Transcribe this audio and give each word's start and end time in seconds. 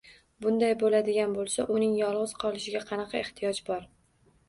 Bunday 0.45 0.73
boʻladigan 0.83 1.37
boʻlsa, 1.37 1.67
uning 1.77 1.93
yolgʻiz 2.01 2.37
qolishiga 2.47 2.85
qanaqa 2.91 3.25
ehtiyoj 3.25 3.65
bor 3.73 3.91